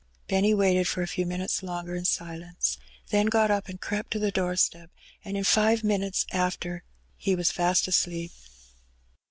[0.27, 2.79] Benny waited for a few minutes longer in silence,
[3.11, 4.89] then got up and crept to the doorstep,
[5.23, 6.83] and in five minutes after
[7.17, 8.31] he was fast asleep.